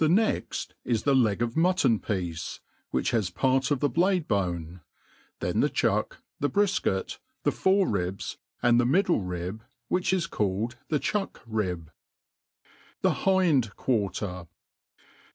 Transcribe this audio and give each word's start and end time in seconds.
jt, 0.01 0.09
next 0.09 0.73
is 0.83 1.03
the 1.03 1.13
leg 1.13 1.43
of 1.43 1.55
matton 1.55 1.99
/piecr, 1.99 2.59
wbtch 2.91 3.11
has 3.11 3.29
part 3.29 3.69
of 3.69 3.81
the 3.81 3.87
bl^e^ 3.89 4.27
bone 4.27 4.81
3 5.41 5.51
'then 5.51 5.61
thexhuek, 5.61 6.13
the 6.39 6.49
brifket, 6.49 7.19
the 7.43 7.51
fore 7.51 7.87
ribS| 7.87 8.37
and 8.63 8.79
middle 8.89 9.21
rib, 9.21 9.61
which 9.89 10.11
is 10.11 10.25
called 10.25 10.75
the 10.89 10.99
cbuck 10.99 11.33
^rib. 11.47 11.89
the 13.01 13.11
Hind'^rttr. 13.11 14.47